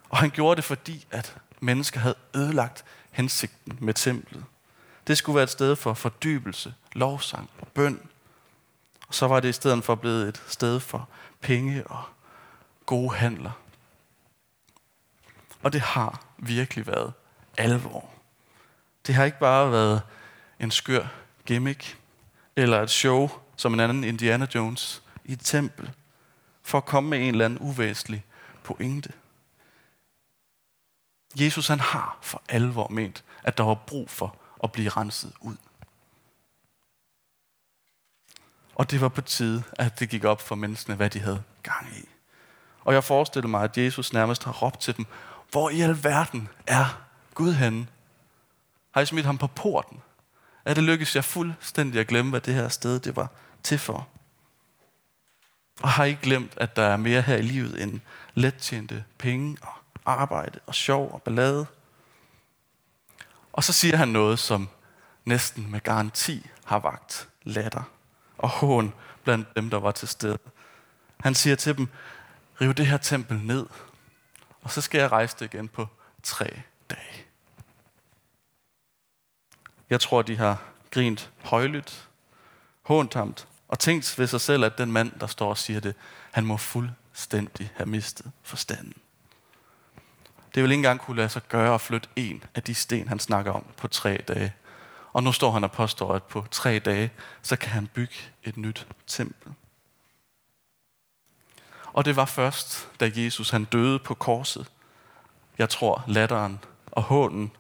Og 0.09 0.19
han 0.19 0.31
gjorde 0.31 0.57
det, 0.57 0.65
fordi 0.65 1.07
at 1.11 1.37
mennesker 1.61 2.01
havde 2.01 2.15
ødelagt 2.35 2.85
hensigten 3.11 3.79
med 3.81 3.95
templet. 3.95 4.45
Det 5.07 5.19
skulle 5.19 5.37
være 5.37 5.45
et 5.45 5.51
sted 5.51 5.77
for 5.77 5.95
fordybelse, 5.95 6.75
lovsang 6.93 7.51
og 7.61 7.69
bøn. 7.69 8.09
Og 9.09 9.15
så 9.15 9.27
var 9.27 9.41
det 9.41 9.49
i 9.49 9.53
stedet 9.53 9.85
for 9.85 9.95
blevet 9.95 10.29
et 10.29 10.43
sted 10.49 10.81
for 10.81 11.09
penge 11.41 11.87
og 11.87 12.05
gode 12.87 13.15
handler. 13.15 13.51
Og 15.63 15.73
det 15.73 15.81
har 15.81 16.25
virkelig 16.39 16.87
været 16.87 17.13
alvor. 17.59 18.11
Det 19.07 19.15
har 19.15 19.25
ikke 19.25 19.39
bare 19.39 19.73
været 19.73 20.03
en 20.61 20.71
skør 20.71 21.07
gimmick, 21.47 21.99
eller 22.57 22.83
et 22.83 22.91
show 22.91 23.31
som 23.57 23.75
en 23.75 23.81
anden 23.81 24.05
Indiana 24.05 24.47
Jones 24.55 25.03
i 25.25 25.33
et 25.33 25.41
tempel, 25.41 25.91
for 26.63 26.79
at 26.79 26.85
komme 26.85 27.11
med 27.11 27.19
en 27.19 27.29
eller 27.29 27.45
anden 27.45 27.59
uvæsentlig 27.59 28.25
pointe. 28.63 29.13
Jesus 31.37 31.69
han 31.69 31.81
har 31.81 32.19
for 32.23 32.43
alvor 32.49 32.89
ment, 32.89 33.25
at 33.43 33.59
der 33.59 33.65
var 33.65 33.75
brug 33.75 34.11
for 34.11 34.37
at 34.63 34.73
blive 34.73 34.89
renset 34.89 35.33
ud. 35.41 35.57
Og 38.75 38.91
det 38.91 39.01
var 39.01 39.09
på 39.09 39.21
tide, 39.21 39.63
at 39.73 40.01
det 40.01 40.09
gik 40.09 40.25
op 40.25 40.41
for 40.41 40.55
menneskene, 40.55 40.97
hvad 40.97 41.11
de 41.11 41.21
havde 41.21 41.43
gang 41.63 41.87
i. 41.97 42.09
Og 42.85 42.95
jeg 42.95 43.05
forestiller 43.05 43.49
mig, 43.49 43.63
at 43.65 43.79
Jesus 43.79 44.13
nærmest 44.13 44.45
har 44.45 44.53
råbt 44.53 44.81
til 44.81 44.97
dem, 44.97 45.07
hvor 45.51 45.71
i 45.71 45.81
alverden 45.81 46.49
er 46.67 47.01
Gud 47.35 47.53
henne? 47.53 47.87
Har 48.91 49.01
I 49.01 49.07
smidt 49.07 49.27
ham 49.27 49.39
på 49.39 49.47
porten? 49.47 50.01
Er 50.65 50.75
det 50.75 50.83
lykkedes 50.83 51.17
jeg 51.17 51.25
fuldstændig 51.25 52.01
at 52.01 52.07
glemme, 52.07 52.31
hvad 52.31 52.41
det 52.41 52.55
her 52.55 52.69
sted 52.69 53.01
det 53.01 53.17
var 53.17 53.31
til 53.63 53.79
for? 53.79 54.09
Og 55.83 55.89
har 55.89 56.05
I 56.05 56.13
glemt, 56.23 56.53
at 56.57 56.77
der 56.77 56.83
er 56.83 56.97
mere 56.97 57.23
her 57.23 57.37
i 57.37 57.43
livet 57.43 57.83
end 57.83 58.01
lettjente 58.35 59.05
penge 59.19 59.57
og 59.63 59.73
arbejde 60.05 60.61
og 60.67 60.75
sjov 60.75 61.11
og 61.13 61.23
ballade? 61.23 61.67
Og 63.53 63.65
så 63.65 63.73
siger 63.73 63.97
han 63.97 64.09
noget, 64.09 64.39
som 64.39 64.69
næsten 65.25 65.71
med 65.71 65.81
garanti 65.81 66.47
har 66.65 66.79
vagt 66.79 67.29
latter 67.43 67.83
og 68.39 68.49
hån 68.49 68.95
blandt 69.25 69.57
dem, 69.57 69.71
der 69.71 69.81
var 69.81 69.91
til 69.91 70.09
stede. 70.09 70.39
Han 71.21 71.35
siger 71.35 71.57
til 71.57 71.77
dem, 71.77 71.89
riv 72.61 72.75
det 72.75 72.87
her 72.87 72.97
tempel 72.97 73.39
ned, 73.39 73.67
og 74.63 74.71
så 74.71 74.81
skal 74.81 74.99
jeg 74.99 75.13
rejse 75.13 75.37
det 75.39 75.55
igen 75.55 75.69
på 75.69 75.89
tre 76.23 76.61
dage. 76.91 77.25
Jeg 79.91 80.01
tror, 80.01 80.23
de 80.23 80.37
har 80.37 80.63
grint 80.91 81.31
højlydt, 81.43 82.09
håndtamt 82.83 83.49
og 83.69 83.79
tænkt 83.79 84.19
ved 84.19 84.27
sig 84.27 84.41
selv, 84.41 84.65
at 84.65 84.79
den 84.79 84.93
mand, 84.93 85.13
der 85.21 85.27
står 85.27 85.49
og 85.49 85.59
siger 85.59 85.81
det, 85.81 85.95
han 86.31 86.47
må 86.47 86.57
fuldstændig 86.57 87.73
have 87.77 87.87
mistet 87.87 88.33
forstanden. 88.43 88.95
Det 90.55 90.63
vil 90.63 90.71
ikke 90.71 90.79
engang 90.79 91.01
kunne 91.01 91.17
lade 91.17 91.29
sig 91.29 91.43
gøre 91.49 91.75
at 91.75 91.81
flytte 91.81 92.09
en 92.17 92.45
af 92.55 92.63
de 92.63 92.75
sten, 92.75 93.09
han 93.09 93.19
snakker 93.19 93.53
om 93.53 93.65
på 93.77 93.89
tre 93.89 94.25
dage. 94.29 94.55
Og 95.15 95.23
nu 95.23 95.33
står 95.33 95.51
han 95.51 95.65
og 95.65 95.73
påstår, 95.73 96.15
at 96.15 96.23
på 96.23 96.47
tre 96.51 96.79
dage, 96.79 97.13
så 97.43 97.57
kan 97.57 97.71
han 97.71 97.87
bygge 97.87 98.15
et 98.45 98.57
nyt 98.57 98.87
tempel. 99.07 99.53
Og 101.93 102.05
det 102.05 102.17
var 102.17 102.25
først, 102.25 102.89
da 103.01 103.11
Jesus 103.15 103.51
han 103.51 103.65
døde 103.65 103.99
på 103.99 104.15
korset. 104.15 104.71
Jeg 105.59 105.69
tror, 105.69 106.05
latteren 106.07 106.61
og 106.87 107.03
hånen 107.03 107.53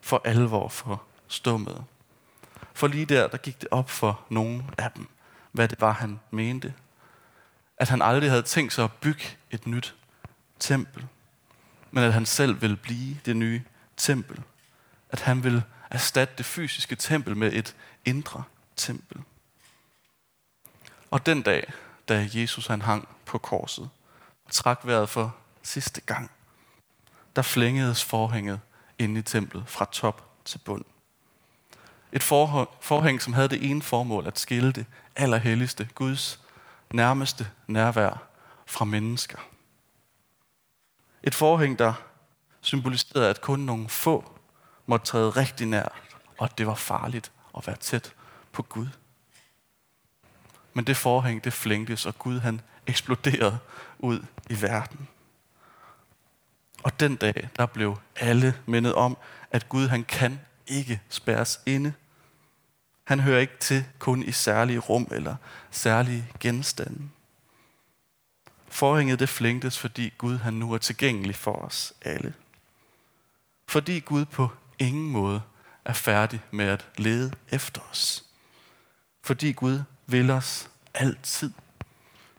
for 0.00 0.22
alvor 0.24 0.68
for 0.68 1.02
stummet. 1.28 1.84
For 2.74 2.86
lige 2.86 3.06
der, 3.06 3.28
der 3.28 3.36
gik 3.36 3.60
det 3.60 3.68
op 3.70 3.90
for 3.90 4.20
nogen 4.28 4.70
af 4.78 4.90
dem, 4.90 5.08
hvad 5.52 5.68
det 5.68 5.80
var, 5.80 5.92
han 5.92 6.20
mente. 6.30 6.74
At 7.76 7.88
han 7.88 8.02
aldrig 8.02 8.30
havde 8.30 8.42
tænkt 8.42 8.72
sig 8.72 8.84
at 8.84 8.92
bygge 8.92 9.24
et 9.50 9.66
nyt 9.66 9.94
tempel, 10.58 11.06
men 11.90 12.04
at 12.04 12.12
han 12.12 12.26
selv 12.26 12.60
ville 12.60 12.76
blive 12.76 13.16
det 13.24 13.36
nye 13.36 13.62
tempel. 13.96 14.42
At 15.10 15.20
han 15.20 15.44
ville 15.44 15.64
erstatte 15.92 16.34
det 16.38 16.46
fysiske 16.46 16.96
tempel 16.96 17.36
med 17.36 17.52
et 17.52 17.76
indre 18.04 18.44
tempel. 18.76 19.22
Og 21.10 21.26
den 21.26 21.42
dag, 21.42 21.72
da 22.08 22.28
Jesus 22.32 22.66
han 22.66 22.82
hang 22.82 23.08
på 23.26 23.38
korset, 23.38 23.90
trak 24.50 24.80
vejret 24.84 25.08
for 25.08 25.36
sidste 25.62 26.00
gang, 26.00 26.30
der 27.36 27.42
flængedes 27.42 28.04
forhænget 28.04 28.60
inde 28.98 29.20
i 29.20 29.22
templet 29.22 29.64
fra 29.66 29.88
top 29.92 30.44
til 30.44 30.58
bund. 30.58 30.84
Et 32.12 32.22
forhæng, 32.80 33.22
som 33.22 33.32
havde 33.32 33.48
det 33.48 33.70
ene 33.70 33.82
formål 33.82 34.26
at 34.26 34.38
skille 34.38 34.72
det 34.72 34.86
allerhelligste, 35.16 35.88
Guds 35.94 36.40
nærmeste 36.90 37.50
nærvær 37.66 38.22
fra 38.66 38.84
mennesker. 38.84 39.38
Et 41.22 41.34
forhæng, 41.34 41.78
der 41.78 41.94
symboliserede, 42.60 43.28
at 43.28 43.40
kun 43.40 43.60
nogle 43.60 43.88
få 43.88 44.31
måtte 44.86 45.06
træde 45.06 45.30
rigtig 45.30 45.66
nær, 45.66 45.88
og 46.38 46.58
det 46.58 46.66
var 46.66 46.74
farligt 46.74 47.32
at 47.56 47.66
være 47.66 47.76
tæt 47.76 48.14
på 48.52 48.62
Gud. 48.62 48.88
Men 50.74 50.84
det 50.84 50.96
forhæng, 50.96 51.44
det 51.44 51.52
flængtes, 51.52 52.06
og 52.06 52.18
Gud 52.18 52.38
han 52.38 52.60
eksploderede 52.86 53.58
ud 53.98 54.24
i 54.50 54.62
verden. 54.62 55.08
Og 56.82 57.00
den 57.00 57.16
dag, 57.16 57.48
der 57.56 57.66
blev 57.66 57.98
alle 58.16 58.54
mindet 58.66 58.94
om, 58.94 59.16
at 59.50 59.68
Gud 59.68 59.88
han 59.88 60.04
kan 60.04 60.40
ikke 60.66 61.00
spærres 61.08 61.60
inde. 61.66 61.92
Han 63.04 63.20
hører 63.20 63.40
ikke 63.40 63.58
til 63.60 63.84
kun 63.98 64.22
i 64.22 64.32
særlige 64.32 64.78
rum 64.78 65.08
eller 65.10 65.36
særlige 65.70 66.28
genstande. 66.40 67.08
Forhænget 68.68 69.18
det 69.18 69.28
flængtes, 69.28 69.78
fordi 69.78 70.12
Gud 70.18 70.38
han 70.38 70.54
nu 70.54 70.72
er 70.72 70.78
tilgængelig 70.78 71.36
for 71.36 71.52
os 71.52 71.92
alle. 72.02 72.34
Fordi 73.68 74.00
Gud 74.00 74.24
på 74.24 74.50
ingen 74.82 75.10
måde 75.10 75.42
er 75.84 75.92
færdig 75.92 76.42
med 76.50 76.64
at 76.64 76.86
lede 76.96 77.32
efter 77.50 77.80
os. 77.90 78.24
Fordi 79.22 79.52
Gud 79.52 79.82
vil 80.06 80.30
os 80.30 80.70
altid. 80.94 81.52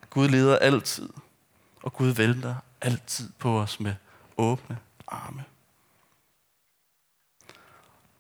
Gud 0.10 0.28
leder 0.28 0.58
altid, 0.58 1.10
og 1.84 1.94
Gud 1.94 2.08
vælter 2.08 2.56
altid 2.82 3.32
på 3.40 3.60
os 3.60 3.80
med 3.80 3.96
åbne 4.38 4.78
arme. 5.08 5.44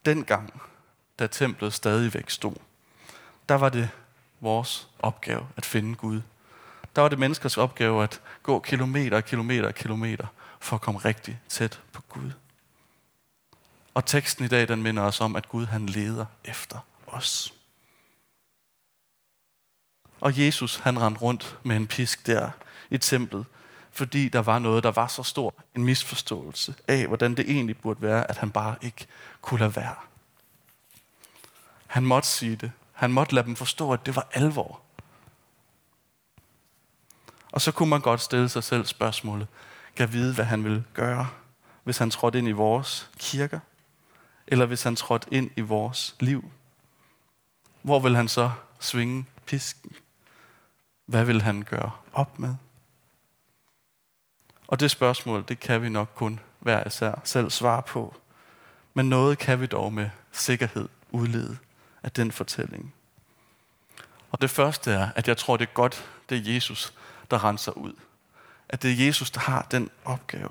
Dengang, 0.05 0.61
da 1.19 1.27
templet 1.27 1.73
stadigvæk 1.73 2.29
stod, 2.29 2.55
der 3.49 3.55
var 3.55 3.69
det 3.69 3.89
vores 4.39 4.89
opgave 4.99 5.47
at 5.57 5.65
finde 5.65 5.95
Gud. 5.95 6.21
Der 6.95 7.01
var 7.01 7.09
det 7.09 7.19
menneskers 7.19 7.57
opgave 7.57 8.03
at 8.03 8.21
gå 8.43 8.59
kilometer 8.59 9.17
og 9.17 9.25
kilometer 9.25 9.67
og 9.67 9.75
kilometer 9.75 10.27
for 10.59 10.75
at 10.75 10.81
komme 10.81 10.99
rigtig 10.99 11.39
tæt 11.49 11.81
på 11.91 12.01
Gud. 12.01 12.31
Og 13.93 14.05
teksten 14.05 14.45
i 14.45 14.47
dag, 14.47 14.67
den 14.67 14.83
minder 14.83 15.03
os 15.03 15.21
om, 15.21 15.35
at 15.35 15.49
Gud 15.49 15.65
han 15.65 15.85
leder 15.85 16.25
efter 16.45 16.79
os. 17.07 17.53
Og 20.21 20.39
Jesus, 20.39 20.75
han 20.75 21.01
rendte 21.01 21.21
rundt 21.21 21.57
med 21.63 21.75
en 21.75 21.87
pisk 21.87 22.27
der 22.27 22.49
i 22.89 22.97
templet, 22.97 23.45
fordi 23.91 24.29
der 24.29 24.39
var 24.39 24.59
noget, 24.59 24.83
der 24.83 24.91
var 24.91 25.07
så 25.07 25.23
stor 25.23 25.53
en 25.75 25.83
misforståelse 25.83 26.75
af, 26.87 27.07
hvordan 27.07 27.35
det 27.35 27.51
egentlig 27.51 27.77
burde 27.77 28.01
være, 28.01 28.29
at 28.29 28.37
han 28.37 28.51
bare 28.51 28.75
ikke 28.81 29.07
kunne 29.41 29.59
lade 29.59 29.75
være. 29.75 29.95
Han 31.87 32.05
måtte 32.05 32.29
sige 32.29 32.55
det. 32.55 32.71
Han 32.93 33.13
måtte 33.13 33.35
lade 33.35 33.45
dem 33.45 33.55
forstå, 33.55 33.93
at 33.93 34.05
det 34.05 34.15
var 34.15 34.27
alvor. 34.31 34.81
Og 37.51 37.61
så 37.61 37.71
kunne 37.71 37.89
man 37.89 38.01
godt 38.01 38.21
stille 38.21 38.49
sig 38.49 38.63
selv 38.63 38.85
spørgsmålet, 38.85 39.47
kan 39.95 40.13
vide, 40.13 40.35
hvad 40.35 40.45
han 40.45 40.63
ville 40.63 40.85
gøre, 40.93 41.29
hvis 41.83 41.97
han 41.97 42.09
trådte 42.09 42.37
ind 42.37 42.47
i 42.47 42.51
vores 42.51 43.09
kirker, 43.17 43.59
eller 44.47 44.65
hvis 44.65 44.83
han 44.83 44.95
trådte 44.95 45.33
ind 45.33 45.51
i 45.55 45.61
vores 45.61 46.15
liv. 46.19 46.51
Hvor 47.81 47.99
vil 47.99 48.15
han 48.15 48.27
så 48.27 48.51
svinge 48.79 49.25
pisken? 49.45 49.91
Hvad 51.05 51.25
vil 51.25 51.41
han 51.41 51.61
gøre 51.61 51.91
op 52.13 52.39
med? 52.39 52.55
Og 54.67 54.79
det 54.79 54.91
spørgsmål, 54.91 55.45
det 55.47 55.59
kan 55.59 55.81
vi 55.81 55.89
nok 55.89 56.11
kun 56.15 56.39
hver 56.59 56.87
især 56.87 57.21
selv 57.23 57.49
svare 57.49 57.81
på. 57.83 58.15
Men 58.93 59.09
noget 59.09 59.37
kan 59.37 59.61
vi 59.61 59.65
dog 59.65 59.93
med 59.93 60.09
sikkerhed 60.31 60.89
udlede 61.11 61.57
af 62.03 62.11
den 62.11 62.31
fortælling. 62.31 62.93
Og 64.31 64.41
det 64.41 64.49
første 64.49 64.91
er, 64.91 65.09
at 65.15 65.27
jeg 65.27 65.37
tror, 65.37 65.57
det 65.57 65.67
er 65.67 65.73
godt, 65.73 66.09
det 66.29 66.37
er 66.37 66.53
Jesus, 66.53 66.93
der 67.31 67.43
renser 67.43 67.71
ud. 67.71 67.93
At 68.69 68.81
det 68.81 68.91
er 68.91 69.05
Jesus, 69.05 69.31
der 69.31 69.39
har 69.39 69.67
den 69.71 69.89
opgave. 70.05 70.49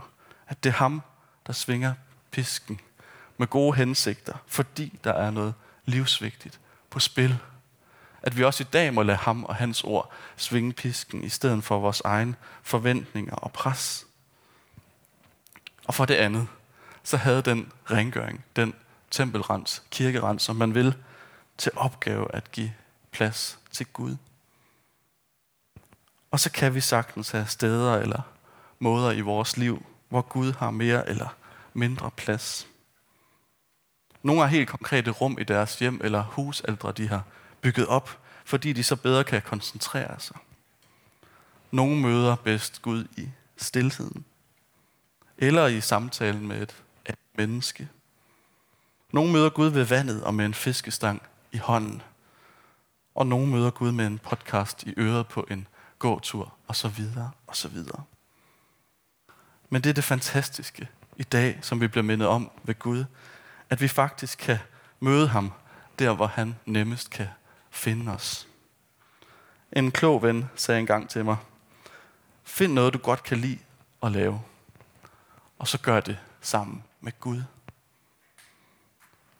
At 0.48 0.64
det 0.64 0.70
er 0.70 0.74
ham, 0.74 1.02
der 1.46 1.52
svinger 1.52 1.94
pisken 2.30 2.80
med 3.42 3.48
gode 3.48 3.76
hensigter, 3.76 4.34
fordi 4.46 4.98
der 5.04 5.12
er 5.12 5.30
noget 5.30 5.54
livsvigtigt 5.84 6.60
på 6.90 7.00
spil. 7.00 7.38
At 8.22 8.36
vi 8.36 8.44
også 8.44 8.62
i 8.62 8.66
dag 8.72 8.94
må 8.94 9.02
lade 9.02 9.18
ham 9.18 9.44
og 9.44 9.54
hans 9.54 9.84
ord 9.84 10.12
svinge 10.36 10.72
pisken, 10.72 11.24
i 11.24 11.28
stedet 11.28 11.64
for 11.64 11.78
vores 11.78 12.00
egne 12.00 12.34
forventninger 12.62 13.34
og 13.34 13.52
pres. 13.52 14.06
Og 15.84 15.94
for 15.94 16.04
det 16.04 16.14
andet, 16.14 16.48
så 17.02 17.16
havde 17.16 17.42
den 17.42 17.72
rengøring, 17.90 18.44
den 18.56 18.74
tempelrens, 19.10 19.82
kirkerens, 19.90 20.42
som 20.42 20.56
man 20.56 20.74
vil, 20.74 20.94
til 21.58 21.72
opgave 21.76 22.34
at 22.34 22.52
give 22.52 22.72
plads 23.12 23.58
til 23.72 23.86
Gud. 23.86 24.16
Og 26.30 26.40
så 26.40 26.52
kan 26.52 26.74
vi 26.74 26.80
sagtens 26.80 27.30
have 27.30 27.46
steder 27.46 27.94
eller 27.94 28.22
måder 28.78 29.12
i 29.12 29.20
vores 29.20 29.56
liv, 29.56 29.86
hvor 30.08 30.22
Gud 30.22 30.52
har 30.52 30.70
mere 30.70 31.08
eller 31.08 31.36
mindre 31.74 32.10
plads. 32.10 32.66
Nogle 34.22 34.40
har 34.40 34.48
helt 34.48 34.68
konkrete 34.68 35.10
rum 35.10 35.36
i 35.40 35.44
deres 35.44 35.78
hjem 35.78 36.00
eller 36.04 36.22
husaldre, 36.22 36.92
de 36.92 37.08
har 37.08 37.22
bygget 37.60 37.86
op, 37.86 38.18
fordi 38.44 38.72
de 38.72 38.82
så 38.82 38.96
bedre 38.96 39.24
kan 39.24 39.42
koncentrere 39.42 40.20
sig. 40.20 40.36
Nogle 41.70 41.96
møder 42.00 42.36
bedst 42.36 42.82
Gud 42.82 43.04
i 43.16 43.28
stillheden, 43.56 44.24
eller 45.38 45.66
i 45.66 45.80
samtalen 45.80 46.48
med 46.48 46.62
et, 46.62 46.76
et 47.06 47.16
menneske. 47.34 47.88
Nogle 49.12 49.32
møder 49.32 49.50
Gud 49.50 49.68
ved 49.68 49.84
vandet 49.84 50.24
og 50.24 50.34
med 50.34 50.44
en 50.46 50.54
fiskestang 50.54 51.22
i 51.52 51.56
hånden. 51.56 52.02
Og 53.14 53.26
nogle 53.26 53.46
møder 53.46 53.70
Gud 53.70 53.92
med 53.92 54.06
en 54.06 54.18
podcast 54.18 54.82
i 54.82 54.94
øret 54.96 55.26
på 55.28 55.46
en 55.50 55.66
gåtur, 55.98 56.54
og 56.66 56.76
så 56.76 56.88
videre, 56.88 57.30
og 57.46 57.56
så 57.56 57.68
videre. 57.68 58.02
Men 59.70 59.82
det 59.82 59.90
er 59.90 59.94
det 59.94 60.04
fantastiske 60.04 60.88
i 61.16 61.22
dag, 61.22 61.58
som 61.62 61.80
vi 61.80 61.88
bliver 61.88 62.04
mindet 62.04 62.28
om 62.28 62.50
ved 62.62 62.78
Gud, 62.78 63.04
at 63.72 63.80
vi 63.80 63.88
faktisk 63.88 64.38
kan 64.38 64.58
møde 65.00 65.28
ham 65.28 65.52
der, 65.98 66.14
hvor 66.14 66.26
han 66.26 66.56
nemmest 66.66 67.10
kan 67.10 67.28
finde 67.70 68.12
os. 68.12 68.48
En 69.72 69.90
klog 69.90 70.22
ven 70.22 70.50
sagde 70.56 70.80
engang 70.80 71.10
til 71.10 71.24
mig, 71.24 71.36
find 72.44 72.72
noget, 72.72 72.94
du 72.94 72.98
godt 72.98 73.22
kan 73.22 73.38
lide 73.38 73.58
at 74.02 74.12
lave, 74.12 74.42
og 75.58 75.68
så 75.68 75.78
gør 75.78 76.00
det 76.00 76.18
sammen 76.40 76.84
med 77.00 77.12
Gud. 77.20 77.42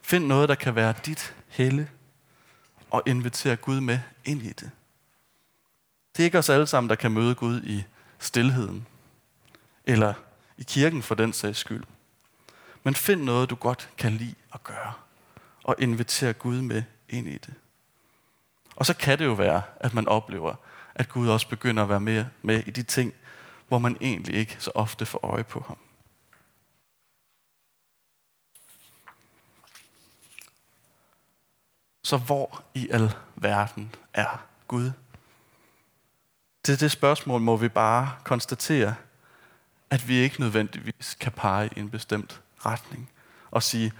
Find 0.03 0.27
noget, 0.27 0.49
der 0.49 0.55
kan 0.55 0.75
være 0.75 0.95
dit 1.07 1.35
helle, 1.49 1.91
og 2.91 3.03
inviter 3.07 3.57
Gud 3.57 3.81
med 3.81 3.99
ind 4.25 4.43
i 4.43 4.53
det. 4.53 4.71
Det 6.17 6.23
er 6.23 6.25
ikke 6.25 6.39
os 6.39 6.51
alle 6.51 6.67
sammen, 6.67 6.89
der 6.89 6.97
kan 6.97 7.13
møde 7.13 7.35
Gud 7.35 7.63
i 7.63 7.85
stillheden, 8.19 8.87
eller 9.85 10.15
i 10.57 10.63
kirken 10.63 11.03
for 11.03 11.15
den 11.15 11.33
sags 11.33 11.59
skyld. 11.59 11.85
Men 12.83 12.95
find 12.95 13.23
noget, 13.23 13.51
du 13.51 13.55
godt 13.55 13.91
kan 13.99 14.13
lide 14.13 14.35
at 14.55 14.65
gøre, 14.65 14.93
og 15.65 15.77
inviter 15.79 16.33
Gud 16.33 16.61
med 16.61 16.83
ind 17.09 17.29
i 17.29 17.39
det. 17.39 17.55
Og 18.77 18.87
så 18.87 18.95
kan 18.95 19.19
det 19.19 19.25
jo 19.25 19.33
være, 19.33 19.63
at 19.77 19.95
man 19.95 20.09
oplever, 20.09 20.55
at 20.95 21.09
Gud 21.09 21.29
også 21.29 21.49
begynder 21.49 21.83
at 21.83 21.89
være 21.89 22.01
med, 22.01 22.25
med 22.43 22.63
i 22.67 22.71
de 22.71 22.83
ting, 22.83 23.15
hvor 23.69 23.79
man 23.79 23.97
egentlig 24.01 24.35
ikke 24.35 24.57
så 24.59 24.71
ofte 24.75 25.07
får 25.07 25.21
øje 25.23 25.45
på 25.45 25.65
ham. 25.67 25.79
Så 32.05 32.17
hvor 32.17 32.65
i 32.75 32.89
al 32.91 33.13
verden 33.37 33.95
er 34.15 34.47
Gud? 34.69 34.91
Til 36.65 36.81
det 36.81 36.91
spørgsmål 36.91 37.41
må 37.41 37.57
vi 37.57 37.69
bare 37.69 38.17
konstatere, 38.25 38.95
at 39.91 40.09
vi 40.09 40.15
ikke 40.15 40.41
nødvendigvis 40.41 41.17
kan 41.21 41.33
pege 41.33 41.71
i 41.77 41.81
en 41.81 41.91
bestemt 41.91 42.43
retning 42.67 43.11
og 43.51 43.63
sige 43.63 43.93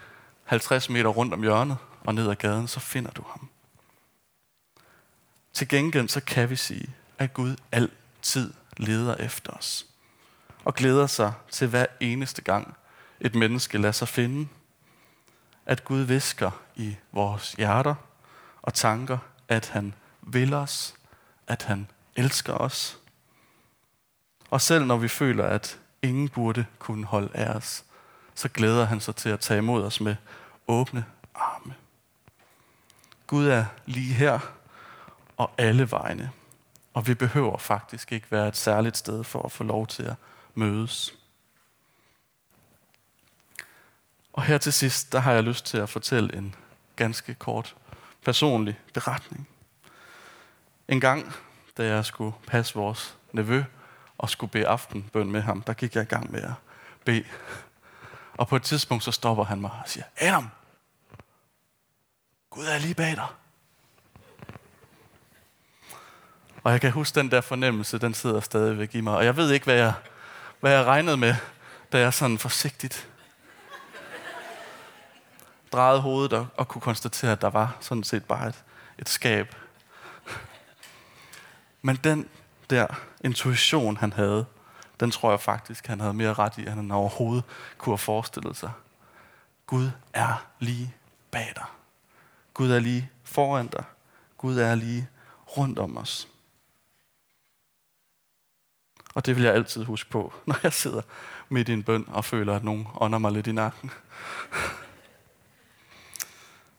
50 0.45 0.89
meter 0.89 1.11
rundt 1.11 1.35
om 1.35 1.43
hjørnet 1.43 1.77
og 2.05 2.15
ned 2.15 2.31
ad 2.31 2.35
gaden, 2.35 2.69
så 2.69 2.81
finder 2.81 3.11
du 3.11 3.23
ham. 3.29 3.49
Til 5.53 5.69
gengæld 5.69 6.09
så 6.09 6.21
kan 6.21 6.51
vi 6.51 6.57
sige, 6.57 6.95
at 7.19 7.35
Gud 7.35 7.57
altid 7.73 8.53
leder 8.77 9.15
efter 9.15 9.53
os 9.53 9.87
og 10.65 10.75
glæder 10.75 11.07
sig 11.07 11.33
til 11.51 11.69
hver 11.69 11.87
eneste 12.01 12.43
gang 12.43 12.77
et 13.21 13.35
menneske 13.35 13.79
lader 13.79 13.93
sig 13.93 14.09
finde. 14.09 14.49
At 15.67 15.85
Gud 15.85 16.01
visker 16.01 16.51
i 16.77 16.97
vores 17.13 17.53
hjerter 17.53 17.95
og 18.63 18.75
tanker, 18.75 19.19
at 19.49 19.69
han 19.69 19.95
vil 20.23 20.55
os, 20.55 20.95
at 21.47 21.63
han 21.63 21.89
elsker 22.17 22.53
os. 22.53 22.99
Og 24.51 24.61
selv 24.61 24.85
når 24.85 24.97
vi 24.97 25.09
føler, 25.09 25.45
at 25.45 25.79
ingen 26.03 26.29
burde 26.29 26.67
kunne 26.79 27.07
holde 27.07 27.31
af 27.35 27.49
os, 27.49 27.85
så 28.35 28.49
glæder 28.49 28.85
han 28.85 29.01
sig 29.01 29.17
til 29.17 29.29
at 29.29 29.41
tage 29.41 29.59
imod 29.59 29.85
os 29.85 30.01
med 30.01 30.17
åbne 30.69 31.05
arme. 31.35 31.75
Gud 33.27 33.47
er 33.47 33.65
lige 33.87 34.15
her 34.15 34.39
og 35.37 35.51
alle 35.59 35.91
vegne, 35.91 36.31
og 36.95 37.07
vi 37.07 37.15
behøver 37.15 37.59
faktisk 37.59 38.13
ikke 38.13 38.27
være 38.31 38.49
et 38.49 38.57
særligt 38.57 38.97
sted 38.97 39.25
for 39.25 39.43
at 39.43 39.53
få 39.53 39.65
lov 39.65 39.87
til 39.87 40.03
at 40.03 40.15
mødes. 40.55 41.15
Og 44.33 44.43
her 44.43 44.59
til 44.59 44.73
sidst, 44.73 45.13
der 45.13 45.19
har 45.19 45.33
jeg 45.33 45.43
lyst 45.43 45.67
til 45.67 45.79
at 45.79 45.89
fortælle 45.89 46.37
en 46.37 46.55
ganske 46.97 47.35
kort 47.35 47.77
personlig 48.25 48.81
beretning. 48.95 49.49
En 50.89 51.01
gang, 51.01 51.33
da 51.77 51.87
jeg 51.87 52.05
skulle 52.05 52.35
passe 52.47 52.75
vores 52.75 53.17
nevø 53.33 53.65
og 54.19 54.31
skulle 54.31 54.51
bede 54.51 54.67
aftenbøn 54.67 55.31
med 55.31 55.41
ham, 55.41 55.63
der 55.63 55.73
gik 55.73 55.95
jeg 55.95 56.03
i 56.03 56.07
gang 56.07 56.33
med 56.33 56.43
at 56.43 56.53
bede. 57.05 57.25
Og 58.39 58.49
på 58.49 58.57
et 58.57 58.63
tidspunkt, 58.63 59.05
så 59.05 59.13
stopper 59.13 59.45
han 59.45 59.61
mig 59.61 59.71
og 59.71 59.89
siger, 59.89 60.05
Adam, 60.17 60.49
Gud 62.51 62.65
er 62.65 62.79
lige 62.79 62.95
bag 62.95 63.17
dig. 63.17 63.27
Og 66.65 66.73
jeg 66.73 66.81
kan 66.81 66.93
huske 66.93 67.21
den 67.21 67.31
der 67.31 67.41
fornemmelse, 67.41 67.99
den 67.99 68.15
sidder 68.15 68.41
stadigvæk 68.41 68.95
i 68.95 69.01
mig. 69.01 69.17
Og 69.17 69.25
jeg 69.25 69.37
ved 69.37 69.51
ikke, 69.53 69.65
hvad 69.65 69.75
jeg, 69.75 69.95
hvad 70.61 70.73
jeg 70.73 70.85
regnede 70.85 71.17
med, 71.17 71.35
da 71.93 71.99
jeg 72.01 72.15
sådan 72.15 72.39
forsigtigt 72.39 73.09
drejede 75.73 76.01
hovedet 76.01 76.33
og, 76.33 76.47
og 76.57 76.69
kunne 76.69 76.83
konstatere, 76.83 77.33
at 77.33 77.41
der 77.41 77.51
var 77.51 77.77
sådan 77.81 78.05
set 78.05 78.25
bare 78.25 78.49
et, 78.49 78.65
et 78.99 79.09
skab. 79.09 79.55
Men 81.83 81.97
den 81.97 82.29
der 82.71 82.87
intuition, 83.25 83.97
han 83.97 84.13
havde, 84.13 84.47
den 85.03 85.11
tror 85.11 85.31
jeg 85.31 85.41
faktisk, 85.41 85.87
han 85.87 86.01
havde 86.01 86.15
mere 86.15 86.35
ret 86.35 86.59
i, 86.59 86.61
end 86.61 86.69
han 86.69 86.91
overhovedet 86.91 87.45
kunne 87.79 87.93
have 87.93 87.99
forestillet 87.99 88.57
sig. 88.57 88.71
Gud 89.67 89.91
er 90.13 90.47
lige 90.59 90.95
bag 91.31 91.53
dig. 91.55 91.65
Gud 92.55 92.71
er 92.71 92.79
lige 92.79 93.11
foran 93.25 93.67
dig. 93.67 93.85
Gud 94.39 94.59
er 94.59 94.75
lige 94.75 95.09
rundt 95.57 95.79
om 95.79 95.97
os. 95.97 96.29
Og 99.15 99.27
det 99.27 99.37
vil 99.37 99.45
jeg 99.45 99.55
altid 99.55 99.85
huske 99.85 100.11
på, 100.11 100.33
når 100.47 100.57
jeg 100.63 100.73
sidder 100.73 101.03
midt 101.49 101.69
i 101.69 101.73
en 101.73 101.83
bøn 101.83 102.05
og 102.09 102.25
føler, 102.25 102.57
at 102.57 102.65
nogen 102.65 102.89
ånder 102.95 103.19
mig 103.19 103.33
lidt 103.33 103.47
i 103.47 103.53
nakken. 103.53 103.91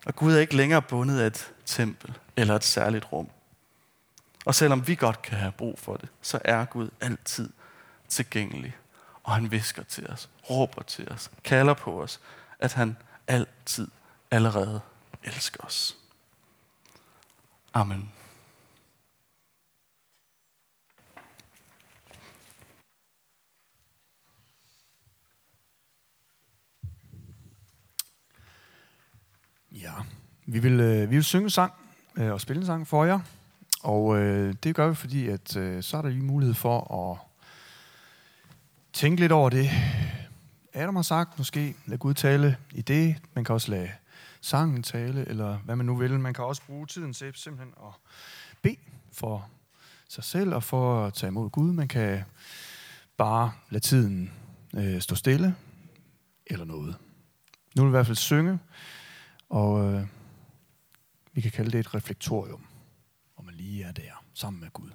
Og 0.06 0.16
Gud 0.16 0.34
er 0.34 0.40
ikke 0.40 0.56
længere 0.56 0.82
bundet 0.82 1.20
af 1.20 1.28
et 1.28 1.54
tempel 1.66 2.18
eller 2.36 2.56
et 2.56 2.64
særligt 2.64 3.12
rum. 3.12 3.30
Og 4.46 4.56
selvom 4.56 4.88
vi 4.88 4.96
godt 4.96 5.22
kan 5.22 5.38
have 5.38 5.52
brug 5.52 5.80
for 5.80 5.98
det, 5.98 6.10
så 6.22 6.40
er 6.46 6.66
Gud 6.66 6.90
altid 7.02 7.50
tilgængelig. 8.10 8.76
Og 9.24 9.34
han 9.34 9.52
visker 9.52 9.84
til 9.84 10.08
os, 10.10 10.30
råber 10.50 10.84
til 10.84 11.12
os, 11.12 11.32
kalder 11.44 11.74
på 11.74 12.02
os, 12.02 12.20
at 12.60 12.74
han 12.74 12.98
altid 13.28 13.88
allerede 14.32 14.82
elsker 15.24 15.63
os. 15.63 15.98
Amen. 17.74 18.12
Ja, 29.72 29.94
vi 30.46 30.60
vil, 30.60 30.80
øh, 30.80 31.10
vi 31.10 31.16
vil 31.16 31.24
synge 31.24 31.50
sang 31.50 31.74
øh, 32.16 32.32
og 32.32 32.42
spille 32.42 32.60
en 32.60 32.66
sang 32.66 32.88
for 32.88 33.06
jer. 33.06 33.20
Og 33.84 34.18
øh, 34.18 34.56
det 34.63 34.76
gør 34.76 34.89
vi, 34.89 34.96
fordi 34.96 35.30
at, 35.30 35.58
øh, 35.58 35.84
så 35.84 35.98
er 35.98 36.02
der 36.02 36.10
lige 36.10 36.24
mulighed 36.24 36.56
for 36.56 37.12
at 37.12 37.33
tænke 38.93 39.19
lidt 39.19 39.32
over 39.32 39.49
det. 39.49 39.69
Adam 40.73 40.95
har 40.95 41.03
sagt, 41.03 41.38
måske 41.38 41.75
lad 41.86 41.97
Gud 41.97 42.13
tale 42.13 42.58
i 42.71 42.82
det. 42.82 43.15
Man 43.34 43.45
kan 43.45 43.53
også 43.53 43.71
lade 43.71 43.91
sangen 44.41 44.84
tale, 44.84 45.27
eller 45.27 45.58
hvad 45.58 45.75
man 45.75 45.86
nu 45.86 45.95
vil. 45.95 46.19
Man 46.19 46.34
kan 46.34 46.45
også 46.45 46.62
bruge 46.65 46.88
tiden 46.88 47.13
til 47.13 47.34
simpelthen 47.36 47.73
at 47.77 47.93
bede 48.62 48.75
for 49.12 49.49
sig 50.10 50.23
selv 50.23 50.53
og 50.53 50.63
for 50.63 51.06
at 51.06 51.13
tage 51.13 51.27
imod 51.27 51.49
Gud. 51.49 51.73
Man 51.73 51.88
kan 51.88 52.23
bare 53.17 53.51
lade 53.69 53.84
tiden 53.84 54.32
øh, 54.75 55.01
stå 55.01 55.15
stille, 55.15 55.56
eller 56.47 56.65
noget. 56.65 56.95
Nu 57.75 57.84
vil 57.84 57.86
vi 57.86 57.89
i 57.89 57.97
hvert 57.97 58.06
fald 58.06 58.17
synge, 58.17 58.60
og 59.49 59.93
øh, 59.93 60.08
vi 61.34 61.41
kan 61.41 61.51
kalde 61.51 61.71
det 61.71 61.79
et 61.79 61.95
reflektorium, 61.95 62.65
hvor 63.36 63.43
man 63.43 63.56
lige 63.56 63.84
er 63.84 63.91
der 63.91 64.23
sammen 64.34 64.62
med 64.62 64.69
Gud. 64.69 64.89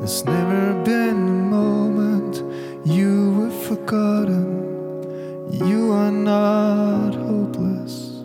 There's 0.00 0.24
never 0.24 0.82
been 0.82 1.28
a 1.28 1.42
moment 1.58 2.42
you 2.86 3.32
were 3.36 3.50
forgotten. 3.68 4.48
you 5.52 5.92
are 5.92 6.10
not 6.10 7.14
hopeless. 7.14 8.22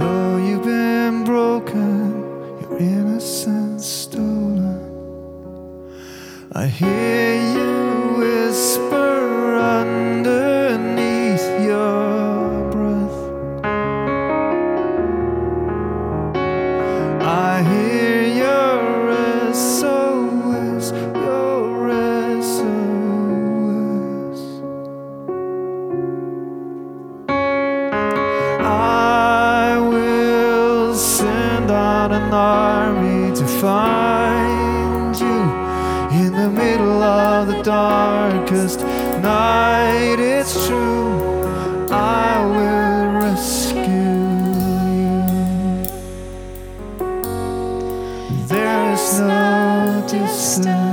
Though 0.00 0.38
you've 0.38 0.64
been 0.64 1.22
broken, 1.22 2.18
your 2.62 2.78
innocence 2.78 3.86
stolen. 3.86 4.80
I 6.50 6.66
hear 6.66 7.09
an 32.30 32.34
army 32.34 33.34
to 33.34 33.44
find 33.44 35.18
you 35.18 35.40
in 36.16 36.32
the 36.32 36.48
middle 36.48 37.02
of 37.02 37.48
the 37.48 37.60
darkest 37.62 38.80
night. 39.20 40.16
It's 40.20 40.66
true, 40.68 41.42
I 41.90 42.46
will 42.54 43.12
rescue 43.20 43.82
you. 45.00 45.24
There 48.46 48.92
is 48.92 49.20
no 49.20 50.04
distance 50.06 50.89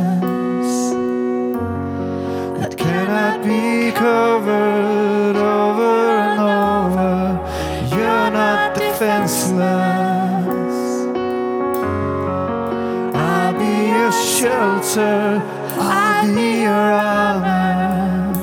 shelter. 14.97 15.41
I'll 15.79 16.35
be 16.35 16.61
your 16.61 16.71
armor. 16.71 18.33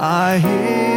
I 0.00 0.38
hear 0.38 0.93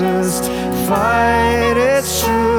hardest 0.00 0.44
fight. 0.88 1.76
It's 1.76 2.24
true, 2.24 2.49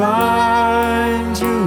find 0.00 1.38
you 1.38 1.60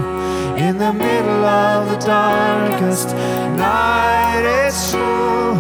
in 0.58 0.80
the 0.80 0.92
middle 0.92 1.46
of 1.46 1.88
the 1.92 1.98
darkest 2.04 3.10
night. 3.56 4.42
It's 4.66 4.90
true, 4.90 5.54